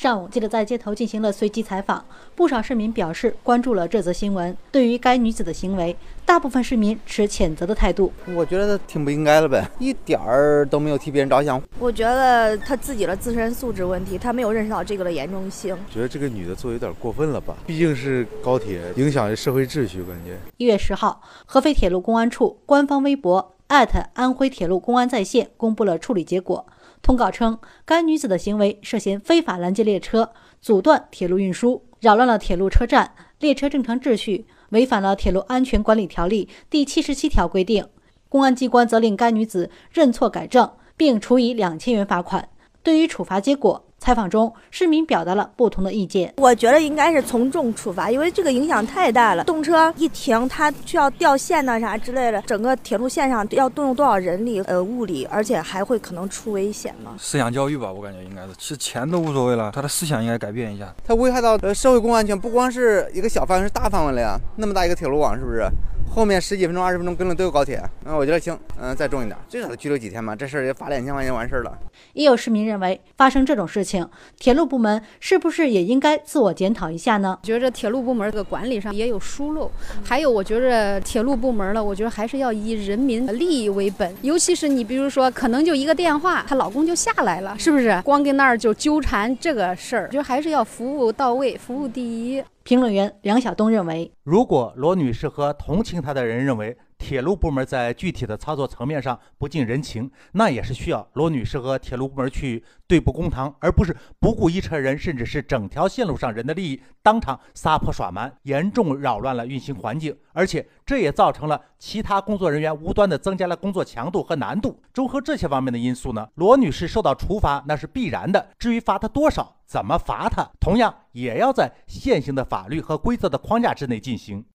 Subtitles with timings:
[0.00, 2.02] 上午，记者在街头进行了随机采访，
[2.34, 4.56] 不少市民表示关注了这则新闻。
[4.72, 8.10] 对于该女子的行为，大部分市民持谴责的态度。
[8.34, 11.62] 我觉得挺不应该的呗，一点儿都没有替别人着想。
[11.78, 15.76] 我觉得她自己的自身素质问题，她没有认识到这个的严重性。
[15.92, 17.54] 觉得这个女的做有点过分了吧？
[17.66, 20.38] 毕竟是高铁，影响社会秩序，感觉。
[20.56, 23.54] 一月十号，合肥铁路公安处官方微博。
[23.66, 26.66] 艾特安徽铁路公安在线公布了处理结果。
[27.02, 37.86] 通告称，该女子的行为涉嫌非法拦截列车、阻断铁路运输、扰乱了铁路车站列车正常秩序，违反了《铁路安全管理条例》第七十七条规定。
[38.28, 42.48] 公安机关责令该女子认错改正，并处以两千元罚款。
[42.82, 46.34] 对于处罚结果，采访中，市民表达了不同的意见。
[46.38, 49.44] 我觉得应该是从重处罚，因为这个影响太大了。
[49.44, 57.12] 动车一停，它需要掉线呐啥之类的，整个铁路线上要动用多少人力、呃物力，而且还会可能出危险嘛。
[57.20, 60.92] 思想教育吧，我感觉应该是，其实钱都无所谓了，他的思想应该改变一下。
[61.04, 64.36] 它危害到呃社会公共安全，不光是一个小范围，是大范围了呀。
[64.56, 65.64] 那么大一个铁路网，是不是？
[66.12, 70.34] 后面十几分钟、二十分钟跟了都有高铁，嗯，我觉得行，嗯，再重一点，最少得拘留几天吧。
[70.34, 71.72] 这事儿也罚两千块钱完事儿了。
[72.14, 74.04] 也有市民认为，发生这种事情，
[74.36, 77.38] 铁路部门是不是也应该自我检讨一下呢？
[77.44, 79.70] 觉着铁路部门这个管理上也有疏漏，
[80.04, 84.12] 还有我觉着铁路部门呢，我觉得还是要以人民利益为本。
[84.22, 88.02] 尤其是你比如说，可能就一个电话，她老公就下来了，是不是？
[88.02, 92.42] 光跟那儿就纠缠这个事儿，就还是要服务到位，服务第一。
[92.70, 109.74] 评论员梁晓东认为，如果罗女士和同情她的人认为铁路部门在具体的操作层面上不近人情，那也是需要罗女士和铁路部门去对簿公堂，而不是不顾一车人甚至是整条线路上人的利益，当场撒泼耍蛮，严重扰乱了运行。
[109.74, 114.78] 环境，而且这也造成了其他工作人员无端的增加了工作强度和难度。
[114.92, 118.48] 综合这些方面的因素呢，罗女士受到处罚那是必然的。
[118.58, 119.56] 至于罚她多少？
[119.64, 120.50] 怎么罚他？
[120.58, 122.34] 同样也要在现行。
[122.34, 124.44] 的法律和规则的框架之内进行。